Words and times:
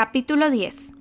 Capítulo 0.00 0.48
10 0.48 0.92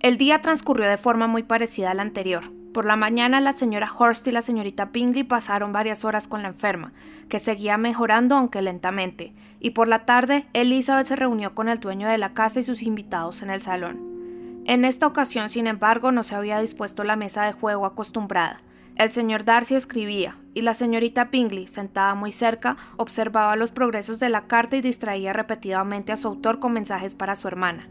El 0.00 0.18
día 0.18 0.40
transcurrió 0.40 0.88
de 0.88 0.96
forma 0.96 1.28
muy 1.28 1.44
parecida 1.44 1.92
al 1.92 2.00
anterior. 2.00 2.50
Por 2.74 2.86
la 2.86 2.96
mañana 2.96 3.40
la 3.40 3.52
señora 3.52 3.88
Horst 3.96 4.26
y 4.26 4.32
la 4.32 4.42
señorita 4.42 4.86
Bingley 4.86 5.22
pasaron 5.22 5.72
varias 5.72 6.04
horas 6.04 6.26
con 6.26 6.42
la 6.42 6.48
enferma, 6.48 6.92
que 7.28 7.38
seguía 7.38 7.78
mejorando 7.78 8.34
aunque 8.34 8.62
lentamente, 8.62 9.32
y 9.60 9.70
por 9.70 9.86
la 9.86 10.04
tarde 10.04 10.46
Elizabeth 10.54 11.06
se 11.06 11.14
reunió 11.14 11.54
con 11.54 11.68
el 11.68 11.78
dueño 11.78 12.08
de 12.08 12.18
la 12.18 12.34
casa 12.34 12.58
y 12.58 12.64
sus 12.64 12.82
invitados 12.82 13.40
en 13.42 13.50
el 13.50 13.62
salón. 13.62 14.64
En 14.64 14.84
esta 14.84 15.06
ocasión, 15.06 15.48
sin 15.48 15.68
embargo, 15.68 16.10
no 16.10 16.24
se 16.24 16.34
había 16.34 16.58
dispuesto 16.58 17.04
la 17.04 17.14
mesa 17.14 17.44
de 17.44 17.52
juego 17.52 17.86
acostumbrada. 17.86 18.60
El 18.96 19.12
señor 19.12 19.44
Darcy 19.44 19.74
escribía, 19.74 20.38
y 20.54 20.62
la 20.62 20.72
señorita 20.72 21.26
Bingley, 21.26 21.66
sentada 21.66 22.14
muy 22.14 22.32
cerca, 22.32 22.78
observaba 22.96 23.54
los 23.54 23.70
progresos 23.70 24.18
de 24.20 24.30
la 24.30 24.46
carta 24.46 24.76
y 24.76 24.80
distraía 24.80 25.34
repetidamente 25.34 26.12
a 26.12 26.16
su 26.16 26.28
autor 26.28 26.60
con 26.60 26.72
mensajes 26.72 27.14
para 27.14 27.34
su 27.34 27.46
hermana. 27.46 27.90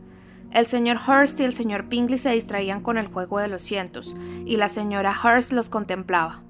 El 0.52 0.66
señor 0.66 0.98
Hurst 1.08 1.40
y 1.40 1.44
el 1.44 1.54
señor 1.54 1.84
Bingley 1.90 2.18
se 2.18 2.31
distraían 2.31 2.81
con 2.81 2.98
el 2.98 3.05
juego 3.05 3.38
de 3.38 3.48
los 3.48 3.62
cientos, 3.62 4.16
y 4.45 4.58
la 4.58 4.68
señora 4.68 5.14
Hurst 5.14 5.52
los 5.52 5.70
contemplaba. 5.70 6.41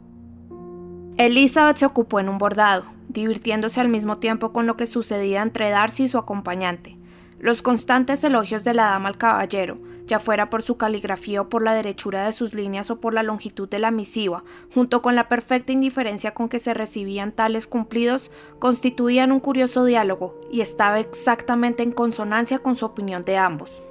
Elizabeth 1.18 1.76
se 1.76 1.86
ocupó 1.86 2.22
en 2.22 2.30
un 2.30 2.38
bordado, 2.38 2.86
divirtiéndose 3.10 3.82
al 3.82 3.90
mismo 3.90 4.20
tiempo 4.20 4.54
con 4.54 4.68
lo 4.68 4.78
que 4.78 4.88
sucedía 4.88 5.42
entre 5.42 5.70
Darcy 5.70 6.04
y 6.04 6.08
su 6.08 6.18
acompañante. 6.18 6.98
Los 7.40 7.62
constantes 7.62 8.24
elogios 8.24 8.64
de 8.64 8.74
la 8.74 8.86
dama 8.86 9.10
al 9.10 9.18
caballero, 9.18 9.80
ya 10.08 10.20
fuera 10.20 10.50
por 10.50 10.62
su 10.62 10.78
caligrafía 10.78 11.42
o 11.42 11.50
por 11.50 11.64
la 11.64 11.74
derechura 11.74 12.26
de 12.26 12.32
sus 12.32 12.54
líneas 12.54 12.90
o 12.92 13.00
por 13.00 13.14
la 13.14 13.24
longitud 13.24 13.68
de 13.68 13.80
la 13.80 13.92
misiva, 13.92 14.44
junto 14.74 15.02
con 15.02 15.16
la 15.16 15.28
perfecta 15.28 15.72
indiferencia 15.72 16.34
con 16.34 16.50
que 16.50 16.60
se 16.60 16.74
recibían 16.74 17.32
tales 17.32 17.68
cumplidos, 17.68 18.32
constituían 18.60 19.32
un 19.32 19.40
curioso 19.40 19.86
diálogo 19.86 20.40
y 20.52 20.62
estaba 20.62 21.00
exactamente 21.00 21.84
en 21.84 21.92
consonancia 21.92 22.60
con 22.60 22.76
su 22.76 22.86
opinión 22.86 23.26
de 23.26 23.38
ambos. 23.38 23.82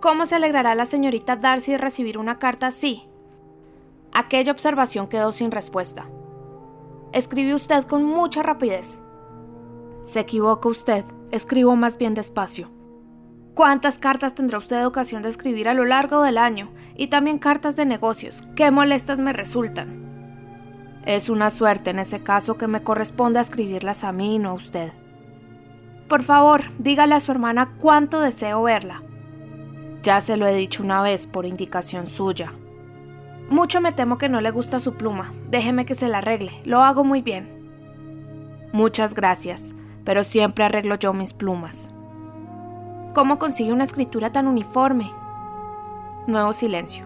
¿Cómo 0.00 0.26
se 0.26 0.36
alegrará 0.36 0.76
la 0.76 0.86
señorita 0.86 1.36
Darcy 1.36 1.72
de 1.72 1.78
recibir 1.78 2.18
una 2.18 2.38
carta 2.38 2.68
así? 2.68 3.08
Aquella 4.12 4.52
observación 4.52 5.08
quedó 5.08 5.32
sin 5.32 5.50
respuesta. 5.50 6.08
Escribe 7.12 7.54
usted 7.54 7.84
con 7.84 8.04
mucha 8.04 8.42
rapidez. 8.42 9.02
Se 10.04 10.20
equivoca 10.20 10.68
usted, 10.68 11.04
escribo 11.32 11.74
más 11.74 11.98
bien 11.98 12.14
despacio. 12.14 12.77
¿Cuántas 13.58 13.98
cartas 13.98 14.36
tendrá 14.36 14.56
usted 14.58 14.86
ocasión 14.86 15.24
de 15.24 15.30
escribir 15.30 15.68
a 15.68 15.74
lo 15.74 15.84
largo 15.84 16.22
del 16.22 16.38
año? 16.38 16.68
Y 16.94 17.08
también 17.08 17.40
cartas 17.40 17.74
de 17.74 17.86
negocios. 17.86 18.44
¿Qué 18.54 18.70
molestas 18.70 19.18
me 19.18 19.32
resultan? 19.32 21.00
Es 21.04 21.28
una 21.28 21.50
suerte 21.50 21.90
en 21.90 21.98
ese 21.98 22.22
caso 22.22 22.56
que 22.56 22.68
me 22.68 22.84
corresponda 22.84 23.40
escribirlas 23.40 24.04
a 24.04 24.12
mí 24.12 24.36
y 24.36 24.38
no 24.38 24.50
a 24.50 24.54
usted. 24.54 24.92
Por 26.08 26.22
favor, 26.22 26.70
dígale 26.78 27.16
a 27.16 27.18
su 27.18 27.32
hermana 27.32 27.74
cuánto 27.80 28.20
deseo 28.20 28.62
verla. 28.62 29.02
Ya 30.04 30.20
se 30.20 30.36
lo 30.36 30.46
he 30.46 30.54
dicho 30.54 30.84
una 30.84 31.02
vez 31.02 31.26
por 31.26 31.44
indicación 31.44 32.06
suya. 32.06 32.52
Mucho 33.50 33.80
me 33.80 33.90
temo 33.90 34.18
que 34.18 34.28
no 34.28 34.40
le 34.40 34.52
gusta 34.52 34.78
su 34.78 34.94
pluma. 34.94 35.34
Déjeme 35.50 35.84
que 35.84 35.96
se 35.96 36.06
la 36.06 36.18
arregle. 36.18 36.52
Lo 36.64 36.82
hago 36.82 37.02
muy 37.02 37.22
bien. 37.22 37.68
Muchas 38.70 39.14
gracias, 39.14 39.74
pero 40.04 40.22
siempre 40.22 40.62
arreglo 40.62 40.94
yo 40.94 41.12
mis 41.12 41.32
plumas. 41.32 41.90
¿Cómo 43.18 43.40
consigue 43.40 43.72
una 43.72 43.82
escritura 43.82 44.30
tan 44.30 44.46
uniforme? 44.46 45.10
Nuevo 46.28 46.52
silencio. 46.52 47.04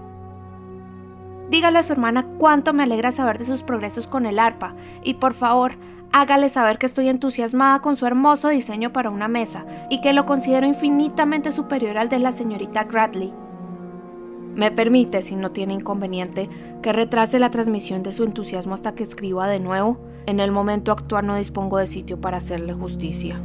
Dígale 1.48 1.78
a 1.78 1.82
su 1.82 1.94
hermana 1.94 2.27
cuánto 2.36 2.74
me 2.74 2.82
alegra 2.82 3.12
saber 3.12 3.38
de 3.38 3.46
sus 3.46 3.62
progresos 3.62 4.06
con 4.06 4.27
el 4.27 4.38
arpa 4.38 4.74
y 5.02 5.14
por 5.14 5.33
favor, 5.33 5.72
hágale 6.12 6.50
saber 6.50 6.77
que 6.77 6.84
estoy 6.84 7.08
entusiasmada 7.08 7.80
con 7.80 7.96
su 7.96 8.05
hermoso 8.05 8.50
diseño 8.50 8.92
para 8.92 9.08
una 9.08 9.27
mesa 9.27 9.64
y 9.88 10.02
que 10.02 10.12
lo 10.12 10.27
considero 10.27 10.66
infinitamente 10.66 11.50
superior 11.50 11.96
al 11.96 12.10
de 12.10 12.18
la 12.18 12.33
señorita 12.33 12.84
Gradley. 12.84 13.33
Me 14.55 14.70
permite, 14.70 15.22
si 15.22 15.34
no 15.34 15.50
tiene 15.50 15.72
inconveniente, 15.72 16.50
que 16.83 16.92
retrase 16.92 17.38
la 17.38 17.50
transmisión 17.50 18.02
de 18.02 18.12
su 18.12 18.24
entusiasmo 18.24 18.74
hasta 18.74 18.94
que 18.94 19.05
escriba 19.05 19.48
de 19.48 19.61
nuevo. 19.61 19.96
En 20.27 20.40
el 20.40 20.52
momento 20.52 20.92
actual 20.92 21.27
no 21.27 21.36
dispongo 21.36 21.79
de 21.79 21.86
sitio 21.86 22.20
para 22.20 22.36
hacerle 22.36 22.74
justicia. 22.74 23.40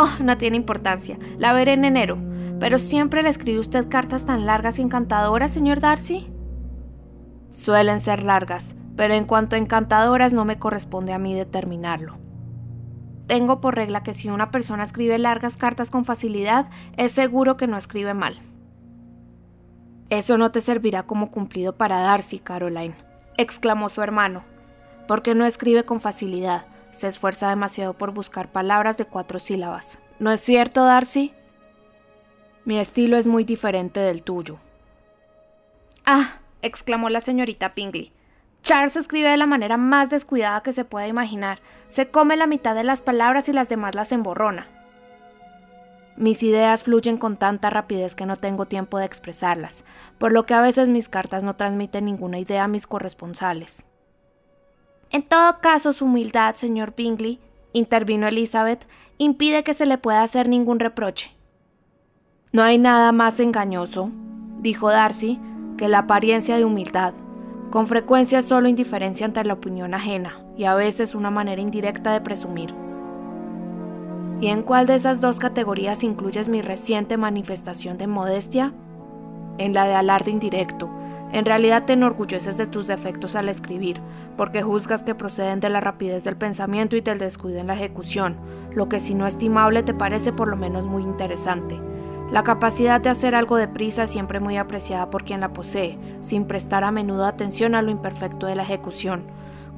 Oh, 0.00 0.08
no 0.20 0.38
tiene 0.38 0.56
importancia. 0.56 1.18
La 1.38 1.52
veré 1.52 1.72
en 1.72 1.84
enero. 1.84 2.18
Pero 2.60 2.78
siempre 2.78 3.22
le 3.24 3.30
escribe 3.30 3.58
usted 3.58 3.88
cartas 3.88 4.26
tan 4.26 4.46
largas 4.46 4.78
y 4.78 4.82
encantadoras, 4.82 5.50
señor 5.50 5.80
Darcy. 5.80 6.30
Suelen 7.50 7.98
ser 7.98 8.22
largas, 8.22 8.76
pero 8.96 9.14
en 9.14 9.24
cuanto 9.24 9.56
a 9.56 9.58
encantadoras 9.58 10.32
no 10.32 10.44
me 10.44 10.58
corresponde 10.58 11.12
a 11.12 11.18
mí 11.18 11.34
determinarlo. 11.34 12.16
Tengo 13.26 13.60
por 13.60 13.74
regla 13.74 14.04
que 14.04 14.14
si 14.14 14.28
una 14.28 14.52
persona 14.52 14.84
escribe 14.84 15.18
largas 15.18 15.56
cartas 15.56 15.90
con 15.90 16.04
facilidad, 16.04 16.70
es 16.96 17.10
seguro 17.10 17.56
que 17.56 17.66
no 17.66 17.76
escribe 17.76 18.14
mal. 18.14 18.40
Eso 20.10 20.38
no 20.38 20.52
te 20.52 20.60
servirá 20.60 21.02
como 21.02 21.32
cumplido 21.32 21.76
para 21.76 21.98
Darcy, 21.98 22.38
Caroline, 22.38 22.94
exclamó 23.36 23.88
su 23.88 24.00
hermano, 24.00 24.44
porque 25.08 25.34
no 25.34 25.44
escribe 25.44 25.84
con 25.84 26.00
facilidad, 26.00 26.64
se 26.90 27.06
esfuerza 27.06 27.48
demasiado 27.48 27.94
por 27.94 28.12
buscar 28.12 28.50
palabras 28.50 28.98
de 28.98 29.04
cuatro 29.04 29.38
sílabas. 29.38 29.98
¿No 30.18 30.30
es 30.30 30.40
cierto, 30.40 30.84
Darcy? 30.84 31.32
Mi 32.64 32.78
estilo 32.78 33.16
es 33.16 33.26
muy 33.26 33.44
diferente 33.44 34.00
del 34.00 34.22
tuyo. 34.22 34.58
Ah, 36.04 36.40
exclamó 36.62 37.08
la 37.08 37.20
señorita 37.20 37.74
Pingley. 37.74 38.12
Charles 38.62 38.96
escribe 38.96 39.30
de 39.30 39.36
la 39.36 39.46
manera 39.46 39.76
más 39.76 40.10
descuidada 40.10 40.62
que 40.62 40.72
se 40.72 40.84
pueda 40.84 41.06
imaginar. 41.06 41.60
Se 41.88 42.10
come 42.10 42.36
la 42.36 42.46
mitad 42.46 42.74
de 42.74 42.84
las 42.84 43.00
palabras 43.00 43.48
y 43.48 43.52
las 43.52 43.68
demás 43.68 43.94
las 43.94 44.12
emborrona. 44.12 44.66
Mis 46.16 46.42
ideas 46.42 46.82
fluyen 46.82 47.16
con 47.16 47.36
tanta 47.36 47.70
rapidez 47.70 48.16
que 48.16 48.26
no 48.26 48.36
tengo 48.36 48.66
tiempo 48.66 48.98
de 48.98 49.04
expresarlas, 49.04 49.84
por 50.18 50.32
lo 50.32 50.46
que 50.46 50.54
a 50.54 50.60
veces 50.60 50.88
mis 50.88 51.08
cartas 51.08 51.44
no 51.44 51.54
transmiten 51.54 52.06
ninguna 52.06 52.40
idea 52.40 52.64
a 52.64 52.68
mis 52.68 52.88
corresponsales. 52.88 53.84
En 55.10 55.22
todo 55.22 55.60
caso, 55.60 55.92
su 55.92 56.04
humildad, 56.04 56.54
señor 56.54 56.94
Bingley, 56.96 57.40
intervino 57.72 58.28
Elizabeth, 58.28 58.86
impide 59.16 59.64
que 59.64 59.74
se 59.74 59.86
le 59.86 59.98
pueda 59.98 60.22
hacer 60.22 60.48
ningún 60.48 60.80
reproche. 60.80 61.30
No 62.52 62.62
hay 62.62 62.78
nada 62.78 63.12
más 63.12 63.40
engañoso, 63.40 64.10
dijo 64.60 64.90
Darcy, 64.90 65.38
que 65.76 65.88
la 65.88 66.00
apariencia 66.00 66.56
de 66.56 66.64
humildad. 66.64 67.14
Con 67.70 67.86
frecuencia 67.86 68.38
es 68.40 68.46
solo 68.46 68.68
indiferencia 68.68 69.26
ante 69.26 69.44
la 69.44 69.54
opinión 69.54 69.94
ajena 69.94 70.40
y 70.56 70.64
a 70.64 70.74
veces 70.74 71.14
una 71.14 71.30
manera 71.30 71.60
indirecta 71.60 72.12
de 72.12 72.20
presumir. 72.20 72.74
¿Y 74.40 74.48
en 74.48 74.62
cuál 74.62 74.86
de 74.86 74.94
esas 74.94 75.20
dos 75.20 75.38
categorías 75.38 76.04
incluyes 76.04 76.48
mi 76.48 76.62
reciente 76.62 77.16
manifestación 77.16 77.98
de 77.98 78.06
modestia? 78.06 78.72
En 79.58 79.74
la 79.74 79.86
de 79.86 79.94
alarde 79.94 80.30
indirecto, 80.30 80.88
en 81.32 81.44
realidad 81.44 81.84
te 81.84 81.92
enorgulleces 81.92 82.56
de 82.56 82.66
tus 82.66 82.86
defectos 82.86 83.36
al 83.36 83.48
escribir, 83.48 84.00
porque 84.36 84.62
juzgas 84.62 85.02
que 85.02 85.14
proceden 85.14 85.60
de 85.60 85.68
la 85.68 85.80
rapidez 85.80 86.24
del 86.24 86.36
pensamiento 86.36 86.96
y 86.96 87.00
del 87.00 87.18
descuido 87.18 87.58
en 87.58 87.66
la 87.66 87.74
ejecución, 87.74 88.36
lo 88.74 88.88
que 88.88 89.00
si 89.00 89.14
no 89.14 89.26
estimable 89.26 89.82
te 89.82 89.94
parece 89.94 90.32
por 90.32 90.48
lo 90.48 90.56
menos 90.56 90.86
muy 90.86 91.02
interesante. 91.02 91.78
La 92.30 92.44
capacidad 92.44 93.00
de 93.00 93.08
hacer 93.08 93.34
algo 93.34 93.56
deprisa 93.56 94.02
es 94.02 94.10
siempre 94.10 94.38
muy 94.38 94.58
apreciada 94.58 95.10
por 95.10 95.24
quien 95.24 95.40
la 95.40 95.52
posee, 95.52 95.98
sin 96.20 96.46
prestar 96.46 96.84
a 96.84 96.90
menudo 96.90 97.24
atención 97.24 97.74
a 97.74 97.82
lo 97.82 97.90
imperfecto 97.90 98.46
de 98.46 98.54
la 98.54 98.62
ejecución. 98.62 99.24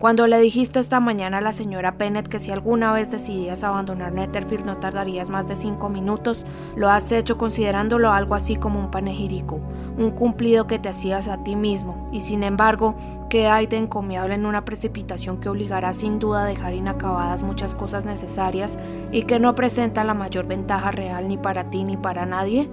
Cuando 0.01 0.27
le 0.27 0.41
dijiste 0.41 0.79
esta 0.81 0.99
mañana 0.99 1.39
a 1.39 1.41
la 1.43 1.53
señora 1.53 1.99
Pennett 1.99 2.27
que 2.27 2.39
si 2.39 2.51
alguna 2.51 2.91
vez 2.91 3.11
decidías 3.11 3.63
abandonar 3.63 4.15
Netherfield 4.15 4.65
no 4.65 4.79
tardarías 4.79 5.29
más 5.29 5.47
de 5.47 5.57
cinco 5.57 5.91
minutos, 5.91 6.47
lo 6.75 6.89
has 6.89 7.13
hecho 7.13 7.37
considerándolo 7.37 8.11
algo 8.11 8.35
así 8.35 8.57
como 8.57 8.81
un 8.81 8.91
panegírico, 8.91 9.61
un 9.99 10.13
cumplido 10.13 10.67
que 10.67 10.79
te 10.79 10.89
hacías 10.89 11.29
a 11.29 11.45
ti 11.45 11.55
mismo, 11.55 12.09
y 12.13 12.23
sin 12.23 12.45
embargo, 12.45 12.95
¿qué 13.29 13.49
hay 13.49 13.67
de 13.67 13.77
encomiable 13.77 14.37
en 14.37 14.47
una 14.47 14.65
precipitación 14.65 15.39
que 15.39 15.51
obligará 15.51 15.93
sin 15.93 16.19
duda 16.19 16.45
a 16.45 16.47
dejar 16.47 16.73
inacabadas 16.73 17.43
muchas 17.43 17.75
cosas 17.75 18.07
necesarias 18.07 18.79
y 19.13 19.25
que 19.25 19.39
no 19.39 19.55
presenta 19.55 20.03
la 20.03 20.15
mayor 20.15 20.47
ventaja 20.47 20.93
real 20.93 21.29
ni 21.29 21.37
para 21.37 21.69
ti 21.69 21.85
ni 21.85 21.99
para 21.99 22.25
nadie? 22.25 22.71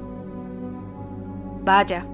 Vaya, 1.66 2.06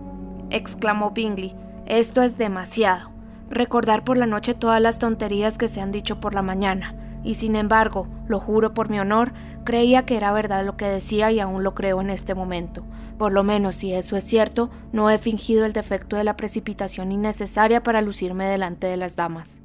exclamó 0.50 1.12
Bingley, 1.12 1.56
esto 1.86 2.24
es 2.24 2.36
demasiado 2.36 3.13
recordar 3.54 4.04
por 4.04 4.18
la 4.18 4.26
noche 4.26 4.54
todas 4.54 4.82
las 4.82 5.00
tonterías 5.00 5.58
que 5.58 5.68
se 5.68 5.82
han 5.82 5.92
dicho 5.92 6.20
por 6.20 6.34
la 6.34 6.42
mañana, 6.42 6.96
y 7.24 7.36
sin 7.36 7.56
embargo, 7.56 8.08
lo 8.28 8.40
juro 8.40 8.74
por 8.74 8.90
mi 8.90 9.00
honor, 9.00 9.34
creía 9.64 10.06
que 10.06 10.18
era 10.18 10.34
verdad 10.34 10.66
lo 10.66 10.76
que 10.76 10.86
decía 10.86 11.32
y 11.32 11.40
aún 11.40 11.64
lo 11.64 11.74
creo 11.74 12.02
en 12.02 12.10
este 12.10 12.36
momento. 12.36 12.84
Por 13.18 13.32
lo 13.32 13.44
menos, 13.44 13.76
si 13.76 13.94
eso 13.94 14.18
es 14.18 14.24
cierto, 14.24 14.70
no 14.92 15.10
he 15.10 15.18
fingido 15.18 15.66
el 15.66 15.74
defecto 15.74 16.16
de 16.16 16.24
la 16.24 16.36
precipitación 16.36 17.12
innecesaria 17.12 17.82
para 17.82 18.02
lucirme 18.02 18.46
delante 18.46 18.88
de 18.88 18.98
las 18.98 19.16
damas. 19.16 19.62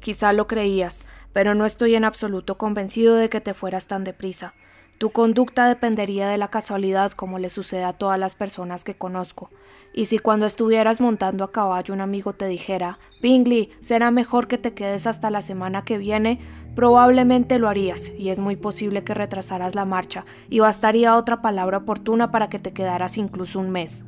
Quizá 0.00 0.34
lo 0.34 0.46
creías, 0.46 1.06
pero 1.32 1.54
no 1.54 1.64
estoy 1.64 1.94
en 1.94 2.04
absoluto 2.04 2.58
convencido 2.58 3.16
de 3.16 3.30
que 3.30 3.40
te 3.40 3.54
fueras 3.54 3.86
tan 3.86 4.04
deprisa. 4.04 4.52
Tu 4.98 5.10
conducta 5.10 5.66
dependería 5.66 6.28
de 6.28 6.38
la 6.38 6.48
casualidad 6.48 7.12
como 7.12 7.38
le 7.38 7.50
sucede 7.50 7.84
a 7.84 7.92
todas 7.92 8.18
las 8.18 8.34
personas 8.34 8.84
que 8.84 8.94
conozco. 8.94 9.50
Y 9.92 10.06
si 10.06 10.18
cuando 10.18 10.46
estuvieras 10.46 11.00
montando 11.00 11.44
a 11.44 11.52
caballo 11.52 11.94
un 11.94 12.00
amigo 12.00 12.32
te 12.32 12.46
dijera, 12.46 12.98
Bingley, 13.20 13.70
será 13.80 14.10
mejor 14.10 14.46
que 14.46 14.58
te 14.58 14.72
quedes 14.72 15.06
hasta 15.06 15.30
la 15.30 15.42
semana 15.42 15.84
que 15.84 15.98
viene, 15.98 16.40
probablemente 16.74 17.58
lo 17.58 17.68
harías, 17.68 18.10
y 18.16 18.30
es 18.30 18.38
muy 18.38 18.56
posible 18.56 19.04
que 19.04 19.14
retrasaras 19.14 19.74
la 19.74 19.84
marcha, 19.84 20.24
y 20.48 20.60
bastaría 20.60 21.16
otra 21.16 21.42
palabra 21.42 21.78
oportuna 21.78 22.30
para 22.30 22.48
que 22.48 22.58
te 22.58 22.72
quedaras 22.72 23.18
incluso 23.18 23.60
un 23.60 23.70
mes. 23.70 24.06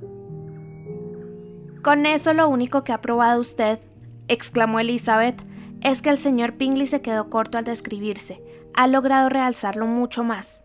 Con 1.82 2.06
eso 2.06 2.32
lo 2.32 2.48
único 2.48 2.82
que 2.82 2.92
ha 2.92 3.00
probado 3.00 3.40
usted, 3.40 3.78
exclamó 4.26 4.80
Elizabeth, 4.80 5.40
es 5.82 6.02
que 6.02 6.10
el 6.10 6.18
señor 6.18 6.56
Bingley 6.56 6.88
se 6.88 7.00
quedó 7.00 7.30
corto 7.30 7.58
al 7.58 7.64
describirse. 7.64 8.42
Ha 8.74 8.88
logrado 8.88 9.28
realzarlo 9.28 9.86
mucho 9.86 10.24
más. 10.24 10.62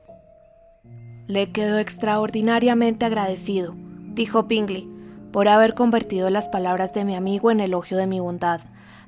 Le 1.28 1.52
quedo 1.52 1.78
extraordinariamente 1.78 3.06
agradecido, 3.06 3.74
dijo 4.14 4.44
Bingley, 4.44 4.90
por 5.32 5.48
haber 5.48 5.76
convertido 5.76 6.30
las 6.30 6.48
palabras 6.48 6.94
de 6.94 7.06
mi 7.06 7.16
amigo 7.16 7.52
en 7.52 7.60
elogio 7.60 7.98
de 7.98 8.08
mi 8.08 8.20
bondad, 8.20 8.62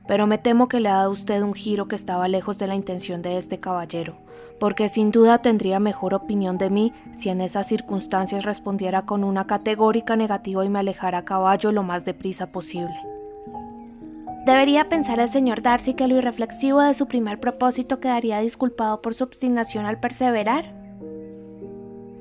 pero 0.08 0.28
me 0.28 0.38
temo 0.38 0.68
que 0.68 0.80
le 0.80 0.90
ha 0.90 0.96
dado 0.96 1.12
usted 1.12 1.42
un 1.42 1.54
giro 1.54 1.88
que 1.88 1.96
estaba 1.96 2.28
lejos 2.28 2.58
de 2.58 2.68
la 2.68 2.76
intención 2.76 3.22
de 3.22 3.38
este 3.38 3.60
caballero, 3.60 4.16
porque 4.60 4.90
sin 4.90 5.12
duda 5.12 5.40
tendría 5.40 5.80
mejor 5.80 6.14
opinión 6.14 6.58
de 6.58 6.70
mí 6.70 6.94
si 7.16 7.30
en 7.30 7.42
esas 7.42 7.68
circunstancias 7.68 8.46
respondiera 8.46 9.04
con 9.04 9.24
una 9.24 9.48
categórica 9.48 10.16
negativa 10.16 10.64
y 10.64 10.70
me 10.70 10.80
alejara 10.80 11.20
a 11.20 11.26
caballo 11.26 11.72
lo 11.72 11.84
más 11.84 12.06
deprisa 12.06 12.52
posible. 12.52 12.96
Debería 14.46 14.90
pensar 14.90 15.22
el 15.22 15.30
señor 15.30 15.62
Darcy 15.62 15.94
que 15.94 16.08
lo 16.08 16.18
irreflexivo 16.18 16.82
de 16.82 16.94
su 16.94 17.08
primer 17.08 17.40
propósito 17.40 18.02
quedaría 18.02 18.40
disculpado 18.40 19.02
por 19.02 19.16
su 19.16 19.24
obstinación 19.24 19.86
al 19.86 20.02
perseverar. 20.02 20.83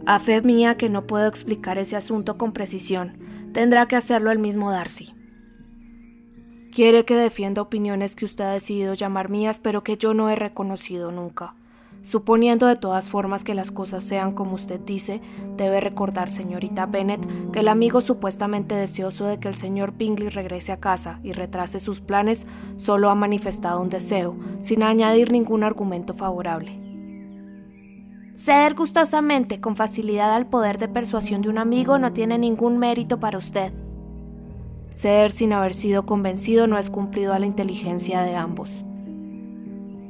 A 0.04 0.18
fe 0.18 0.42
mía 0.42 0.76
que 0.76 0.88
no 0.88 1.06
puedo 1.06 1.28
explicar 1.28 1.78
ese 1.78 1.94
asunto 1.94 2.36
con 2.36 2.52
precisión. 2.52 3.18
Tendrá 3.52 3.86
que 3.86 3.94
hacerlo 3.94 4.32
el 4.32 4.40
mismo 4.40 4.72
Darcy. 4.72 5.14
Quiere 6.72 7.04
que 7.04 7.14
defienda 7.14 7.62
opiniones 7.62 8.16
que 8.16 8.24
usted 8.24 8.44
ha 8.44 8.52
decidido 8.52 8.94
llamar 8.94 9.28
mías, 9.28 9.60
pero 9.60 9.84
que 9.84 9.96
yo 9.96 10.12
no 10.12 10.28
he 10.28 10.34
reconocido 10.34 11.12
nunca. 11.12 11.54
Suponiendo 12.00 12.66
de 12.66 12.74
todas 12.74 13.10
formas 13.10 13.44
que 13.44 13.54
las 13.54 13.70
cosas 13.70 14.02
sean 14.02 14.32
como 14.32 14.54
usted 14.54 14.80
dice, 14.80 15.20
debe 15.56 15.80
recordar, 15.80 16.30
señorita 16.30 16.86
Bennet, 16.86 17.24
que 17.52 17.60
el 17.60 17.68
amigo 17.68 18.00
supuestamente 18.00 18.74
deseoso 18.74 19.26
de 19.26 19.38
que 19.38 19.46
el 19.46 19.54
señor 19.54 19.96
Bingley 19.96 20.30
regrese 20.30 20.72
a 20.72 20.80
casa 20.80 21.20
y 21.22 21.30
retrase 21.30 21.78
sus 21.78 22.00
planes 22.00 22.44
solo 22.74 23.08
ha 23.08 23.14
manifestado 23.14 23.80
un 23.80 23.88
deseo, 23.88 24.34
sin 24.58 24.82
añadir 24.82 25.30
ningún 25.30 25.62
argumento 25.62 26.12
favorable. 26.12 26.81
Ceder 28.44 28.74
gustosamente 28.74 29.60
con 29.60 29.76
facilidad 29.76 30.34
al 30.34 30.48
poder 30.48 30.78
de 30.78 30.88
persuasión 30.88 31.42
de 31.42 31.48
un 31.48 31.58
amigo 31.58 32.00
no 32.00 32.12
tiene 32.12 32.38
ningún 32.38 32.76
mérito 32.76 33.20
para 33.20 33.38
usted. 33.38 33.72
Ceder 34.90 35.30
sin 35.30 35.52
haber 35.52 35.74
sido 35.74 36.06
convencido 36.06 36.66
no 36.66 36.76
es 36.76 36.90
cumplido 36.90 37.34
a 37.34 37.38
la 37.38 37.46
inteligencia 37.46 38.22
de 38.22 38.34
ambos. 38.34 38.84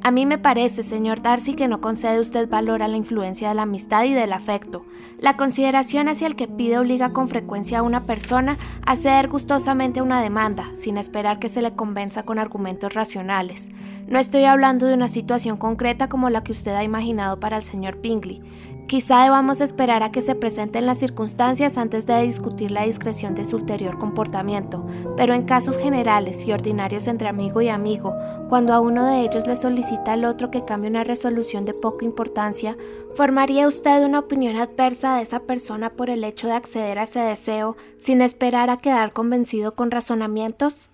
A 0.05 0.11
mí 0.11 0.25
me 0.25 0.37
parece, 0.37 0.83
señor 0.83 1.21
Darcy, 1.21 1.53
que 1.53 1.69
no 1.69 1.79
concede 1.79 2.19
usted 2.19 2.49
valor 2.49 2.83
a 2.83 2.89
la 2.89 2.97
influencia 2.97 3.47
de 3.47 3.55
la 3.55 3.61
amistad 3.61 4.03
y 4.03 4.13
del 4.13 4.33
afecto. 4.33 4.85
La 5.17 5.37
consideración 5.37 6.09
hacia 6.09 6.27
el 6.27 6.35
que 6.35 6.49
pide 6.49 6.77
obliga 6.77 7.13
con 7.13 7.29
frecuencia 7.29 7.79
a 7.79 7.83
una 7.83 8.05
persona 8.05 8.57
a 8.85 8.97
ceder 8.97 9.29
gustosamente 9.29 10.01
una 10.01 10.21
demanda, 10.21 10.65
sin 10.75 10.97
esperar 10.97 11.39
que 11.39 11.47
se 11.47 11.61
le 11.61 11.73
convenza 11.77 12.23
con 12.23 12.37
argumentos 12.37 12.93
racionales. 12.93 13.69
No 14.09 14.19
estoy 14.19 14.43
hablando 14.43 14.87
de 14.87 14.93
una 14.95 15.07
situación 15.07 15.55
concreta 15.55 16.09
como 16.09 16.29
la 16.29 16.43
que 16.43 16.51
usted 16.51 16.75
ha 16.75 16.83
imaginado 16.83 17.39
para 17.39 17.55
el 17.55 17.63
señor 17.63 18.01
Bingley. 18.01 18.41
Quizá 18.87 19.23
debamos 19.23 19.61
esperar 19.61 20.03
a 20.03 20.11
que 20.11 20.21
se 20.21 20.35
presenten 20.35 20.85
las 20.85 20.99
circunstancias 20.99 21.77
antes 21.77 22.05
de 22.05 22.21
discutir 22.21 22.69
la 22.69 22.83
discreción 22.83 23.33
de 23.33 23.45
su 23.45 23.55
ulterior 23.55 23.97
comportamiento, 23.97 24.85
pero 25.15 25.33
en 25.33 25.43
casos 25.43 25.77
generales 25.77 26.45
y 26.45 26.51
ordinarios 26.51 27.07
entre 27.07 27.29
amigo 27.29 27.61
y 27.61 27.69
amigo, 27.69 28.13
cuando 28.49 28.73
a 28.73 28.81
uno 28.81 29.05
de 29.05 29.21
ellos 29.21 29.47
le 29.47 29.55
solicita 29.55 30.13
al 30.13 30.25
otro 30.25 30.51
que 30.51 30.65
cambie 30.65 30.89
una 30.89 31.05
resolución 31.05 31.65
de 31.65 31.73
poca 31.73 32.05
importancia, 32.05 32.77
¿formaría 33.15 33.67
usted 33.67 34.03
una 34.03 34.19
opinión 34.19 34.57
adversa 34.57 35.15
de 35.15 35.23
esa 35.23 35.39
persona 35.39 35.89
por 35.89 36.09
el 36.09 36.23
hecho 36.23 36.47
de 36.47 36.53
acceder 36.53 36.99
a 36.99 37.03
ese 37.03 37.19
deseo 37.19 37.77
sin 37.97 38.21
esperar 38.21 38.69
a 38.69 38.77
quedar 38.77 39.13
convencido 39.13 39.75
con 39.75 39.91
razonamientos? 39.91 40.89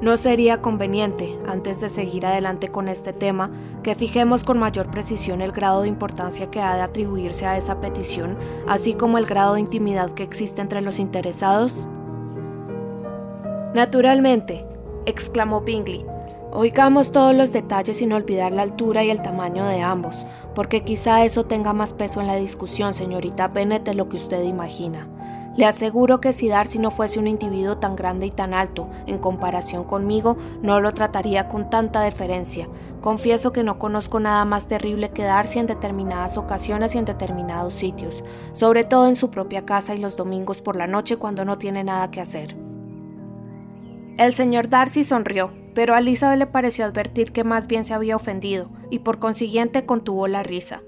No 0.00 0.18
sería 0.18 0.60
conveniente, 0.60 1.38
antes 1.46 1.80
de 1.80 1.88
seguir 1.88 2.26
adelante 2.26 2.68
con 2.68 2.86
este 2.86 3.14
tema, 3.14 3.50
que 3.82 3.94
fijemos 3.94 4.44
con 4.44 4.58
mayor 4.58 4.90
precisión 4.90 5.40
el 5.40 5.52
grado 5.52 5.82
de 5.82 5.88
importancia 5.88 6.50
que 6.50 6.60
ha 6.60 6.76
de 6.76 6.82
atribuirse 6.82 7.46
a 7.46 7.56
esa 7.56 7.80
petición, 7.80 8.36
así 8.68 8.92
como 8.92 9.16
el 9.16 9.24
grado 9.24 9.54
de 9.54 9.60
intimidad 9.60 10.10
que 10.10 10.22
existe 10.22 10.60
entre 10.60 10.82
los 10.82 10.98
interesados? 10.98 11.86
Naturalmente, 13.74 14.66
exclamó 15.06 15.62
Bingley. 15.62 16.04
Oigamos 16.52 17.10
todos 17.10 17.34
los 17.34 17.54
detalles 17.54 17.96
sin 17.96 18.12
olvidar 18.12 18.52
la 18.52 18.62
altura 18.62 19.02
y 19.02 19.10
el 19.10 19.22
tamaño 19.22 19.66
de 19.66 19.80
ambos, 19.80 20.26
porque 20.54 20.84
quizá 20.84 21.24
eso 21.24 21.44
tenga 21.44 21.72
más 21.72 21.94
peso 21.94 22.20
en 22.20 22.26
la 22.26 22.36
discusión, 22.36 22.92
señorita 22.92 23.48
Bennet, 23.48 23.84
de 23.84 23.94
lo 23.94 24.10
que 24.10 24.16
usted 24.16 24.42
imagina. 24.42 25.08
Le 25.56 25.64
aseguro 25.64 26.20
que 26.20 26.34
si 26.34 26.48
Darcy 26.48 26.78
no 26.78 26.90
fuese 26.90 27.18
un 27.18 27.26
individuo 27.26 27.78
tan 27.78 27.96
grande 27.96 28.26
y 28.26 28.30
tan 28.30 28.52
alto, 28.52 28.88
en 29.06 29.18
comparación 29.18 29.84
conmigo, 29.84 30.36
no 30.60 30.80
lo 30.80 30.92
trataría 30.92 31.48
con 31.48 31.70
tanta 31.70 32.02
deferencia. 32.02 32.68
Confieso 33.00 33.52
que 33.52 33.62
no 33.62 33.78
conozco 33.78 34.20
nada 34.20 34.44
más 34.44 34.66
terrible 34.66 35.10
que 35.10 35.24
Darcy 35.24 35.58
en 35.58 35.66
determinadas 35.66 36.36
ocasiones 36.36 36.94
y 36.94 36.98
en 36.98 37.06
determinados 37.06 37.72
sitios, 37.72 38.22
sobre 38.52 38.84
todo 38.84 39.08
en 39.08 39.16
su 39.16 39.30
propia 39.30 39.64
casa 39.64 39.94
y 39.94 39.98
los 39.98 40.16
domingos 40.16 40.60
por 40.60 40.76
la 40.76 40.86
noche 40.86 41.16
cuando 41.16 41.44
no 41.46 41.56
tiene 41.56 41.84
nada 41.84 42.10
que 42.10 42.20
hacer. 42.20 42.54
El 44.18 44.32
señor 44.34 44.68
Darcy 44.68 45.04
sonrió, 45.04 45.52
pero 45.74 45.94
a 45.94 45.98
Elizabeth 45.98 46.38
le 46.38 46.46
pareció 46.46 46.84
advertir 46.84 47.32
que 47.32 47.44
más 47.44 47.66
bien 47.66 47.84
se 47.84 47.94
había 47.94 48.16
ofendido, 48.16 48.68
y 48.90 49.00
por 49.00 49.18
consiguiente 49.18 49.84
contuvo 49.84 50.26
la 50.26 50.42
risa. 50.42 50.82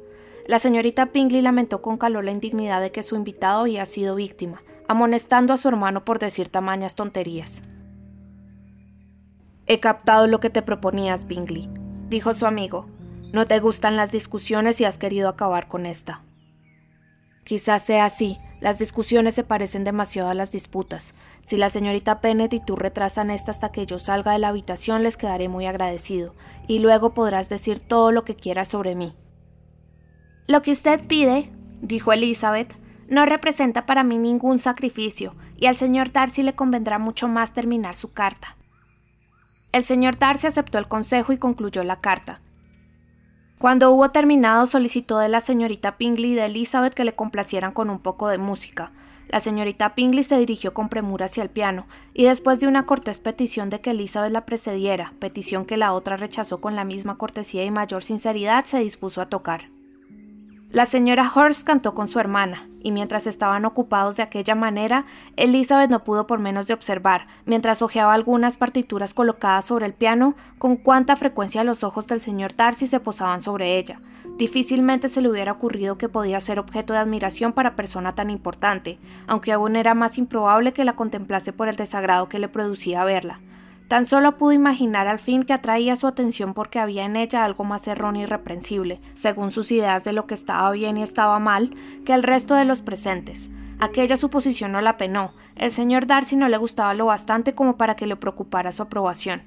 La 0.49 0.59
señorita 0.59 1.12
Pingley 1.12 1.43
lamentó 1.43 1.83
con 1.83 1.99
calor 1.99 2.25
la 2.25 2.31
indignidad 2.31 2.81
de 2.81 2.91
que 2.91 3.03
su 3.03 3.17
invitado 3.17 3.61
había 3.61 3.85
sido 3.85 4.15
víctima, 4.15 4.62
amonestando 4.89 5.53
a 5.53 5.59
su 5.59 5.69
hermano 5.69 6.06
por 6.06 6.19
decir 6.19 6.49
tamañas 6.49 6.95
tonterías. 6.95 7.61
He 9.67 9.79
captado 9.79 10.27
lo 10.27 10.41
que 10.41 10.49
te 10.49 10.62
proponías, 10.62 11.27
Bingley, 11.27 11.69
dijo 12.09 12.33
su 12.33 12.47
amigo. 12.47 12.87
No 13.31 13.45
te 13.45 13.61
gustan 13.61 13.97
las 13.97 14.11
discusiones 14.11 14.81
y 14.81 14.87
has 14.87 14.97
querido 14.97 15.29
acabar 15.29 15.69
con 15.69 15.85
esta. 15.85 16.23
Quizás 17.44 17.83
sea 17.83 18.06
así, 18.06 18.39
las 18.62 18.79
discusiones 18.79 19.35
se 19.35 19.44
parecen 19.44 19.85
demasiado 19.85 20.31
a 20.31 20.35
las 20.35 20.51
disputas. 20.51 21.15
Si 21.43 21.59
la 21.59 21.69
señorita 21.69 22.23
Pennett 22.23 22.55
y 22.55 22.61
tú 22.61 22.75
retrasan 22.75 23.31
esta 23.31 23.51
hasta 23.51 23.71
que 23.71 23.85
yo 23.85 23.99
salga 23.99 24.33
de 24.33 24.39
la 24.39 24.49
habitación, 24.49 25.03
les 25.03 25.19
quedaré 25.19 25.51
muy 25.51 25.67
agradecido, 25.67 26.35
y 26.67 26.79
luego 26.79 27.12
podrás 27.12 27.51
decir 27.51 27.81
todo 27.81 28.12
lo 28.12 28.25
que 28.25 28.35
quieras 28.35 28.69
sobre 28.69 28.94
mí. 28.94 29.15
Lo 30.49 30.62
que 30.62 30.71
usted 30.71 31.06
pide, 31.06 31.50
dijo 31.82 32.11
Elizabeth, 32.11 32.75
no 33.06 33.27
representa 33.27 33.84
para 33.84 34.03
mí 34.03 34.17
ningún 34.17 34.58
sacrificio, 34.58 35.34
y 35.58 35.67
al 35.67 35.77
señor 35.77 36.11
Darcy 36.11 36.43
le 36.43 36.55
convendrá 36.55 36.99
mucho 36.99 37.29
más 37.29 37.53
terminar 37.53 37.94
su 37.94 38.15
carta. 38.15 38.56
El 39.72 39.84
señor 39.84 40.19
Darcy 40.19 40.46
aceptó 40.46 40.79
el 40.79 40.89
consejo 40.89 41.34
y 41.34 41.37
concluyó 41.37 41.84
la 41.84 42.01
carta. 42.01 42.41
Cuando 43.58 43.91
hubo 43.91 44.11
terminado, 44.11 44.65
solicitó 44.65 45.19
de 45.19 45.29
la 45.29 45.43
señorita 45.43 45.99
Pingley 45.99 46.32
y 46.32 46.34
de 46.34 46.46
Elizabeth 46.46 46.94
que 46.94 47.05
le 47.05 47.15
complacieran 47.15 47.72
con 47.72 47.91
un 47.91 47.99
poco 47.99 48.29
de 48.29 48.39
música. 48.39 48.91
La 49.29 49.41
señorita 49.41 49.94
Pingley 49.94 50.25
se 50.25 50.39
dirigió 50.39 50.72
con 50.72 50.89
premura 50.89 51.27
hacia 51.27 51.43
el 51.43 51.51
piano, 51.51 51.87
y 52.15 52.25
después 52.25 52.58
de 52.61 52.69
una 52.69 52.87
cortés 52.87 53.20
petición 53.20 53.69
de 53.69 53.82
que 53.82 53.91
Elizabeth 53.91 54.32
la 54.32 54.46
precediera, 54.46 55.13
petición 55.19 55.67
que 55.67 55.77
la 55.77 55.93
otra 55.93 56.17
rechazó 56.17 56.63
con 56.63 56.75
la 56.75 56.84
misma 56.84 57.19
cortesía 57.19 57.67
y 57.67 57.70
mayor 57.70 58.03
sinceridad, 58.03 58.65
se 58.65 58.79
dispuso 58.79 59.20
a 59.20 59.27
tocar. 59.27 59.69
La 60.70 60.84
señora 60.84 61.32
Horst 61.34 61.67
cantó 61.67 61.94
con 61.94 62.08
su 62.08 62.20
hermana, 62.20 62.69
y 62.82 62.93
mientras 62.93 63.27
estaban 63.27 63.65
ocupados 63.65 64.19
de 64.19 64.22
aquella 64.22 64.55
manera, 64.55 65.06
Elizabeth 65.37 65.89
no 65.89 66.05
pudo 66.05 66.27
por 66.27 66.41
menos 66.41 66.67
de 66.67 66.75
observar, 66.75 67.27
mientras 67.46 67.81
hojeaba 67.81 68.13
algunas 68.13 68.58
partituras 68.58 69.15
colocadas 69.15 69.65
sobre 69.65 69.87
el 69.87 69.94
piano, 69.94 70.34
con 70.58 70.77
cuánta 70.77 71.17
frecuencia 71.17 71.65
los 71.65 71.84
ojos 71.84 72.06
del 72.06 72.20
señor 72.20 72.55
Darcy 72.55 72.87
se 72.87 73.01
posaban 73.01 73.41
sobre 73.41 73.79
ella. 73.79 73.98
Difícilmente 74.37 75.08
se 75.08 75.22
le 75.22 75.31
hubiera 75.31 75.53
ocurrido 75.53 75.96
que 75.96 76.10
podía 76.10 76.39
ser 76.39 76.58
objeto 76.58 76.93
de 76.93 76.98
admiración 76.98 77.55
para 77.55 77.75
persona 77.75 78.15
tan 78.15 78.29
importante, 78.29 78.98
aunque 79.27 79.53
aún 79.53 79.75
era 79.75 79.94
más 79.94 80.19
improbable 80.19 80.75
que 80.75 80.84
la 80.84 80.96
contemplase 80.96 81.55
por 81.55 81.69
el 81.69 81.77
desagrado 81.77 82.29
que 82.29 82.39
le 82.39 82.48
producía 82.48 83.05
verla. 83.05 83.41
Tan 83.89 84.05
solo 84.05 84.37
pudo 84.37 84.53
imaginar 84.53 85.09
al 85.09 85.19
fin 85.19 85.45
que 85.45 85.55
atraía 85.55 85.97
su 85.97 86.07
atención 86.07 86.53
porque 86.53 86.79
había 86.79 87.07
en 87.07 87.17
ella 87.17 87.43
algo 87.43 87.65
más 87.65 87.89
erróneo 87.89 88.25
y 88.25 88.27
reprensible, 88.27 89.01
según 89.15 89.51
sus 89.51 89.73
ideas 89.73 90.05
de 90.05 90.13
lo 90.13 90.27
que 90.27 90.35
estaba 90.35 90.71
bien 90.73 90.99
y 90.99 91.03
estaba 91.03 91.39
mal, 91.39 91.75
que 92.05 92.13
el 92.13 92.23
resto 92.23 92.55
de 92.55 92.67
los 92.67 92.83
presentes. 92.83 93.49
Aquella 93.81 94.19
suposición 94.19 94.73
no 94.73 94.83
la 94.83 94.99
penó, 94.99 95.33
el 95.57 95.71
señor 95.71 96.07
Darcy 96.07 96.37
no 96.37 96.51
le 96.51 96.59
gustaba 96.59 96.93
lo 96.93 97.07
bastante 97.07 97.55
como 97.55 97.79
para 97.79 97.97
que 97.97 98.07
le 98.07 98.17
preocupara 98.17 98.73
su 98.73 98.83
aprobación. 98.83 99.43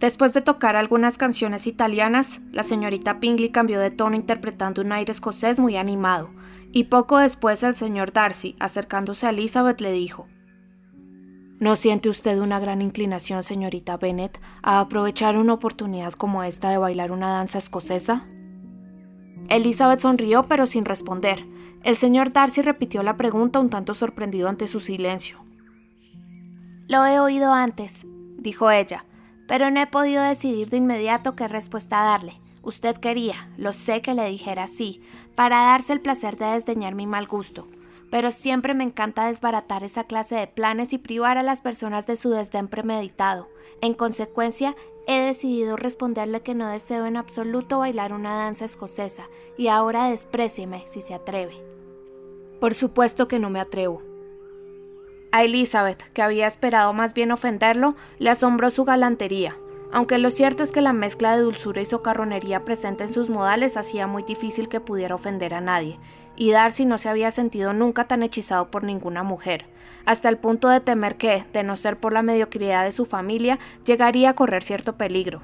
Después 0.00 0.34
de 0.34 0.40
tocar 0.40 0.74
algunas 0.74 1.16
canciones 1.16 1.68
italianas, 1.68 2.40
la 2.50 2.64
señorita 2.64 3.20
Pingley 3.20 3.50
cambió 3.50 3.78
de 3.78 3.92
tono 3.92 4.16
interpretando 4.16 4.82
un 4.82 4.90
aire 4.90 5.12
escocés 5.12 5.60
muy 5.60 5.76
animado, 5.76 6.30
y 6.72 6.84
poco 6.84 7.18
después 7.18 7.62
el 7.62 7.74
señor 7.74 8.12
Darcy, 8.12 8.56
acercándose 8.58 9.26
a 9.26 9.30
Elizabeth, 9.30 9.80
le 9.80 9.92
dijo 9.92 10.26
¿No 11.58 11.74
siente 11.74 12.10
usted 12.10 12.38
una 12.38 12.60
gran 12.60 12.82
inclinación, 12.82 13.42
señorita 13.42 13.96
Bennet, 13.96 14.38
a 14.62 14.78
aprovechar 14.78 15.38
una 15.38 15.54
oportunidad 15.54 16.12
como 16.12 16.42
esta 16.42 16.68
de 16.68 16.76
bailar 16.76 17.12
una 17.12 17.30
danza 17.30 17.56
escocesa? 17.56 18.26
Elizabeth 19.48 20.00
sonrió, 20.00 20.48
pero 20.48 20.66
sin 20.66 20.84
responder. 20.84 21.46
El 21.82 21.96
señor 21.96 22.30
Darcy 22.30 22.60
repitió 22.60 23.02
la 23.02 23.16
pregunta 23.16 23.58
un 23.58 23.70
tanto 23.70 23.94
sorprendido 23.94 24.50
ante 24.50 24.66
su 24.66 24.80
silencio. 24.80 25.42
Lo 26.88 27.06
he 27.06 27.20
oído 27.20 27.54
antes, 27.54 28.06
dijo 28.36 28.70
ella, 28.70 29.06
pero 29.48 29.70
no 29.70 29.80
he 29.80 29.86
podido 29.86 30.22
decidir 30.22 30.68
de 30.68 30.76
inmediato 30.76 31.36
qué 31.36 31.48
respuesta 31.48 32.04
darle. 32.04 32.38
Usted 32.60 32.96
quería, 32.98 33.48
lo 33.56 33.72
sé 33.72 34.02
que 34.02 34.12
le 34.12 34.28
dijera 34.28 34.66
sí, 34.66 35.00
para 35.34 35.56
darse 35.62 35.94
el 35.94 36.02
placer 36.02 36.36
de 36.36 36.46
desdeñar 36.46 36.94
mi 36.94 37.06
mal 37.06 37.26
gusto 37.26 37.66
pero 38.10 38.32
siempre 38.32 38.74
me 38.74 38.84
encanta 38.84 39.26
desbaratar 39.26 39.84
esa 39.84 40.04
clase 40.04 40.36
de 40.36 40.46
planes 40.46 40.92
y 40.92 40.98
privar 40.98 41.38
a 41.38 41.42
las 41.42 41.60
personas 41.60 42.06
de 42.06 42.16
su 42.16 42.30
desdén 42.30 42.68
premeditado. 42.68 43.48
En 43.80 43.94
consecuencia, 43.94 44.74
he 45.06 45.20
decidido 45.20 45.76
responderle 45.76 46.42
que 46.42 46.54
no 46.54 46.68
deseo 46.68 47.06
en 47.06 47.16
absoluto 47.16 47.78
bailar 47.78 48.12
una 48.12 48.34
danza 48.34 48.64
escocesa, 48.64 49.28
y 49.56 49.68
ahora 49.68 50.08
desprécieme 50.08 50.84
si 50.90 51.00
se 51.00 51.14
atreve. 51.14 51.54
Por 52.60 52.74
supuesto 52.74 53.28
que 53.28 53.38
no 53.38 53.50
me 53.50 53.60
atrevo. 53.60 54.02
A 55.32 55.44
Elizabeth, 55.44 56.02
que 56.12 56.22
había 56.22 56.46
esperado 56.46 56.92
más 56.92 57.12
bien 57.12 57.30
ofenderlo, 57.30 57.94
le 58.18 58.30
asombró 58.30 58.70
su 58.70 58.84
galantería, 58.84 59.56
aunque 59.92 60.18
lo 60.18 60.30
cierto 60.30 60.62
es 60.62 60.72
que 60.72 60.80
la 60.80 60.92
mezcla 60.92 61.36
de 61.36 61.42
dulzura 61.42 61.80
y 61.80 61.84
socarronería 61.84 62.64
presente 62.64 63.04
en 63.04 63.12
sus 63.12 63.30
modales 63.30 63.76
hacía 63.76 64.06
muy 64.06 64.22
difícil 64.22 64.68
que 64.68 64.80
pudiera 64.80 65.14
ofender 65.14 65.54
a 65.54 65.60
nadie, 65.60 65.98
y 66.36 66.50
Darcy 66.50 66.84
no 66.84 66.98
se 66.98 67.08
había 67.08 67.30
sentido 67.30 67.72
nunca 67.72 68.04
tan 68.04 68.22
hechizado 68.22 68.70
por 68.70 68.84
ninguna 68.84 69.22
mujer, 69.22 69.66
hasta 70.04 70.28
el 70.28 70.36
punto 70.36 70.68
de 70.68 70.80
temer 70.80 71.16
que, 71.16 71.44
de 71.52 71.62
no 71.62 71.76
ser 71.76 71.98
por 71.98 72.12
la 72.12 72.22
mediocridad 72.22 72.84
de 72.84 72.92
su 72.92 73.06
familia, 73.06 73.58
llegaría 73.84 74.30
a 74.30 74.34
correr 74.34 74.62
cierto 74.62 74.94
peligro. 74.94 75.40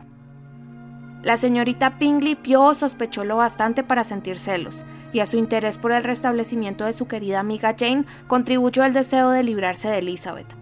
La 1.23 1.37
señorita 1.37 1.99
Pingley 1.99 2.37
vio 2.43 2.63
o 2.63 2.75
sospechó 2.75 3.25
lo 3.25 3.37
bastante 3.37 3.83
para 3.83 4.05
sentir 4.05 4.37
celos, 4.37 4.85
y 5.13 5.21
a 5.21 5.27
su 5.27 5.37
interés 5.37 5.79
por 5.79 5.93
el 5.93 6.05
restablecimiento 6.05 6.85
de 6.85 6.93
su 6.93 7.07
querida 7.07 7.41
amiga 7.41 7.77
Jane 7.79 8.05
contribuyó 8.27 8.85
el 8.85 8.93
deseo 8.93 9.31
de 9.31 9.43
librarse 9.43 9.89
de 9.89 9.99
Elizabeth. 9.99 10.62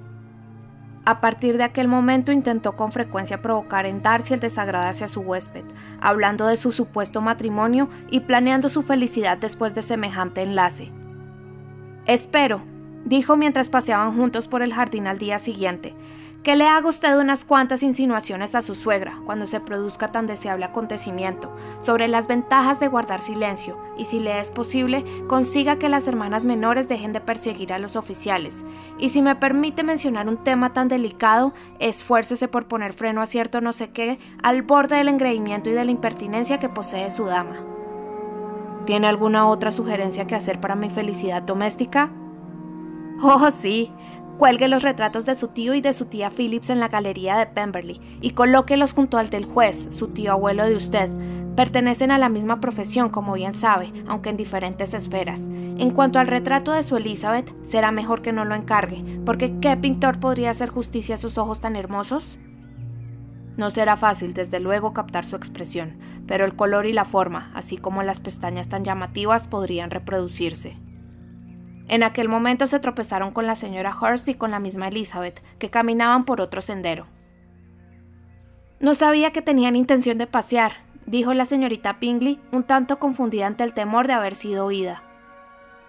A 1.11 1.21
partir 1.21 1.57
de 1.57 1.65
aquel 1.65 1.89
momento 1.89 2.31
intentó 2.31 2.77
con 2.77 2.93
frecuencia 2.93 3.43
provocar 3.43 3.85
en 3.85 4.01
Darcy 4.01 4.35
el 4.35 4.39
desagrado 4.39 4.89
hacia 4.89 5.09
su 5.09 5.23
huésped, 5.23 5.65
hablando 6.01 6.47
de 6.47 6.57
su 6.57 6.71
supuesto 6.71 7.21
matrimonio 7.21 7.89
y 8.13 8.21
planeando 8.21 8.69
su 8.69 8.83
felicidad 8.83 9.37
después 9.37 9.75
de 9.75 9.83
semejante 9.83 10.41
enlace. 10.43 10.93
Espero, 12.07 12.63
dijo 13.05 13.37
mientras 13.37 13.71
paseaban 13.71 14.17
juntos 14.17 14.47
por 14.47 14.63
el 14.63 14.73
jardín 14.73 15.09
al 15.09 15.19
día 15.19 15.41
siguiente, 15.41 15.97
que 16.43 16.57
le 16.57 16.67
haga 16.67 16.89
usted 16.89 17.19
unas 17.19 17.45
cuantas 17.45 17.83
insinuaciones 17.83 18.55
a 18.55 18.63
su 18.63 18.75
suegra 18.75 19.21
cuando 19.27 19.47
se 19.47 19.61
produzca 19.61 20.11
tan 20.11 20.27
deseable 20.27 20.65
acontecimiento 20.65 21.55
sobre 21.81 22.09
las 22.09 22.27
ventajas 22.27 22.81
de 22.81 22.89
guardar 22.89 23.21
silencio 23.21 23.79
y 23.99 24.07
si 24.07 24.21
le 24.21 24.41
es 24.41 24.51
posible 24.51 25.05
consiga 25.27 25.79
que 25.79 25.89
las 25.89 26.09
hermanas 26.09 26.47
menores 26.47 26.89
dejen 26.89 27.13
de 27.13 27.21
perseguir 27.21 27.73
a 27.73 27.79
los 27.79 27.97
oficiales 27.97 28.65
y 28.99 29.11
si 29.11 29.21
me 29.23 29.37
permite 29.37 29.83
mencionar 29.83 30.29
un 30.29 30.39
tema 30.39 30.73
tan 30.73 30.89
delicado 30.89 31.53
esfuércese 31.79 32.49
por 32.49 32.69
poner 32.69 32.93
freno 32.93 33.21
a 33.21 33.27
cierto 33.27 33.61
no 33.61 33.73
sé 33.73 33.91
qué 33.91 34.19
al 34.43 34.63
borde 34.63 34.97
del 34.97 35.09
engreimiento 35.09 35.71
y 35.71 35.75
de 35.75 35.85
la 35.85 35.91
impertinencia 35.91 36.59
que 36.59 36.69
posee 36.69 37.11
su 37.11 37.25
dama. 37.25 37.57
¿Tiene 38.87 39.07
alguna 39.07 39.47
otra 39.47 39.71
sugerencia 39.71 40.27
que 40.27 40.35
hacer 40.35 40.61
para 40.61 40.75
mi 40.75 40.91
felicidad 40.91 41.43
doméstica? 41.43 42.11
Oh, 43.23 43.51
sí, 43.51 43.93
Cuelgue 44.41 44.69
los 44.69 44.83
retratos 44.83 45.27
de 45.27 45.35
su 45.35 45.49
tío 45.49 45.75
y 45.75 45.83
de 45.83 45.93
su 45.93 46.07
tía 46.07 46.31
Phillips 46.31 46.71
en 46.71 46.81
la 46.81 46.89
galería 46.89 47.37
de 47.37 47.45
Pemberley 47.45 48.01
y 48.23 48.31
colóquelos 48.31 48.95
junto 48.95 49.19
al 49.19 49.29
del 49.29 49.45
juez, 49.45 49.89
su 49.91 50.09
tío 50.09 50.33
abuelo 50.33 50.65
de 50.65 50.77
usted. 50.77 51.11
Pertenecen 51.57 52.11
a 52.11 52.17
la 52.17 52.31
misma 52.31 52.59
profesión, 52.59 53.11
como 53.11 53.35
bien 53.35 53.53
sabe, 53.53 53.93
aunque 54.09 54.31
en 54.31 54.39
diferentes 54.39 54.95
esferas. 54.95 55.41
En 55.47 55.91
cuanto 55.91 56.19
al 56.19 56.27
retrato 56.27 56.73
de 56.73 56.83
su 56.83 56.97
Elizabeth, 56.97 57.55
será 57.63 57.93
mejor 57.93 58.23
que 58.23 58.33
no 58.33 58.47
lo 58.47 58.55
encargue, 58.55 59.05
porque 59.27 59.59
¿qué 59.61 59.77
pintor 59.77 60.19
podría 60.21 60.49
hacer 60.49 60.71
justicia 60.71 61.17
a 61.17 61.19
sus 61.19 61.37
ojos 61.37 61.61
tan 61.61 61.77
hermosos? 61.77 62.41
No 63.59 63.69
será 63.69 63.99
fácil, 63.99 64.33
desde 64.33 64.59
luego, 64.59 64.95
captar 64.95 65.27
su 65.27 65.37
expresión, 65.37 65.99
pero 66.27 66.47
el 66.47 66.57
color 66.57 66.87
y 66.87 66.95
la 66.95 67.05
forma, 67.05 67.53
así 67.55 67.77
como 67.77 68.03
las 68.03 68.21
pestañas 68.21 68.71
tan 68.71 68.85
llamativas, 68.85 69.49
podrían 69.49 69.91
reproducirse. 69.91 70.79
En 71.91 72.05
aquel 72.05 72.29
momento 72.29 72.69
se 72.69 72.79
tropezaron 72.79 73.33
con 73.33 73.49
la 73.49 73.57
señora 73.57 73.93
Hurst 74.01 74.29
y 74.29 74.35
con 74.35 74.53
la 74.53 74.61
misma 74.61 74.87
Elizabeth, 74.87 75.43
que 75.59 75.71
caminaban 75.71 76.25
por 76.25 76.41
otro 76.41 76.63
sendero. 76.63 77.09
No 78.79 78.95
sabía 78.95 79.33
que 79.33 79.43
tenían 79.43 79.75
intención 79.75 80.17
de 80.17 80.29
pasear, 80.29 80.71
dijo 81.07 81.35
la 81.35 81.47
señorita 81.47 81.99
Pingley, 81.99 82.41
un 82.53 82.63
tanto 82.63 83.01
confundida 83.01 83.49
ante 83.49 83.65
el 83.65 83.75
temor 83.75 84.07
de 84.07 84.13
haber 84.13 84.37
sido 84.37 84.67
oída. 84.67 85.03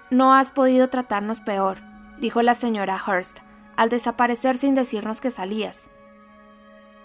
No 0.09 0.33
has 0.33 0.49
podido 0.49 0.89
tratarnos 0.89 1.39
peor, 1.39 1.77
dijo 2.17 2.41
la 2.41 2.55
señora 2.55 2.99
Hurst, 3.07 3.37
al 3.75 3.89
desaparecer 3.89 4.57
sin 4.57 4.73
decirnos 4.73 5.21
que 5.21 5.29
salías. 5.29 5.91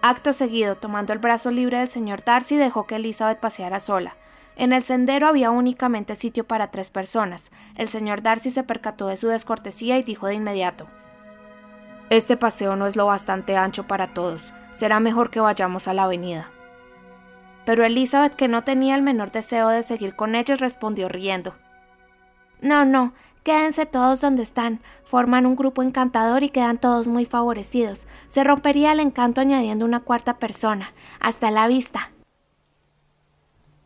Acto 0.00 0.32
seguido, 0.32 0.76
tomando 0.76 1.12
el 1.12 1.18
brazo 1.18 1.50
libre 1.50 1.80
del 1.80 1.88
señor 1.88 2.24
Darcy, 2.24 2.56
dejó 2.56 2.86
que 2.86 2.96
Elizabeth 2.96 3.40
paseara 3.40 3.78
sola, 3.78 4.16
en 4.56 4.72
el 4.72 4.82
sendero 4.82 5.28
había 5.28 5.50
únicamente 5.50 6.16
sitio 6.16 6.44
para 6.44 6.70
tres 6.70 6.90
personas. 6.90 7.50
El 7.74 7.88
señor 7.88 8.22
Darcy 8.22 8.50
se 8.50 8.62
percató 8.62 9.06
de 9.06 9.18
su 9.18 9.28
descortesía 9.28 9.98
y 9.98 10.02
dijo 10.02 10.26
de 10.26 10.34
inmediato 10.34 10.86
Este 12.08 12.38
paseo 12.38 12.74
no 12.74 12.86
es 12.86 12.96
lo 12.96 13.04
bastante 13.04 13.56
ancho 13.56 13.86
para 13.86 14.14
todos. 14.14 14.54
Será 14.72 14.98
mejor 14.98 15.30
que 15.30 15.40
vayamos 15.40 15.88
a 15.88 15.94
la 15.94 16.04
avenida. 16.04 16.50
Pero 17.66 17.84
Elizabeth, 17.84 18.34
que 18.34 18.48
no 18.48 18.64
tenía 18.64 18.94
el 18.94 19.02
menor 19.02 19.30
deseo 19.30 19.68
de 19.68 19.82
seguir 19.82 20.16
con 20.16 20.34
ellos, 20.34 20.60
respondió 20.60 21.08
riendo. 21.08 21.54
No, 22.62 22.84
no, 22.84 23.12
quédense 23.42 23.84
todos 23.84 24.20
donde 24.20 24.42
están. 24.42 24.80
Forman 25.02 25.44
un 25.44 25.56
grupo 25.56 25.82
encantador 25.82 26.42
y 26.42 26.48
quedan 26.48 26.78
todos 26.78 27.08
muy 27.08 27.26
favorecidos. 27.26 28.06
Se 28.28 28.44
rompería 28.44 28.92
el 28.92 29.00
encanto 29.00 29.40
añadiendo 29.40 29.84
una 29.84 30.00
cuarta 30.00 30.38
persona. 30.38 30.94
Hasta 31.20 31.50
la 31.50 31.66
vista. 31.66 32.12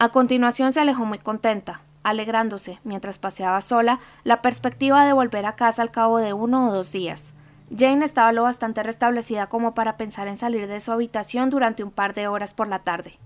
A 0.02 0.08
continuación 0.08 0.72
se 0.72 0.80
alejó 0.80 1.04
muy 1.04 1.18
contenta, 1.18 1.82
alegrándose, 2.04 2.78
mientras 2.84 3.18
paseaba 3.18 3.60
sola, 3.60 4.00
la 4.24 4.40
perspectiva 4.40 5.04
de 5.04 5.12
volver 5.12 5.44
a 5.44 5.56
casa 5.56 5.82
al 5.82 5.90
cabo 5.90 6.16
de 6.16 6.32
uno 6.32 6.70
o 6.70 6.72
dos 6.72 6.90
días. 6.90 7.34
Jane 7.68 8.06
estaba 8.06 8.32
lo 8.32 8.44
bastante 8.44 8.82
restablecida 8.82 9.48
como 9.48 9.74
para 9.74 9.98
pensar 9.98 10.26
en 10.26 10.38
salir 10.38 10.68
de 10.68 10.80
su 10.80 10.90
habitación 10.90 11.50
durante 11.50 11.84
un 11.84 11.90
par 11.90 12.14
de 12.14 12.28
horas 12.28 12.54
por 12.54 12.66
la 12.66 12.78
tarde. 12.78 13.18